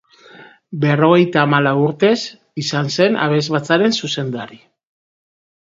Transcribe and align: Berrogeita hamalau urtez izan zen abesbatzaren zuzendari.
Berrogeita 0.85 1.41
hamalau 1.43 1.75
urtez 1.83 2.17
izan 2.63 2.91
zen 2.97 3.21
abesbatzaren 3.27 3.97
zuzendari. 4.01 4.63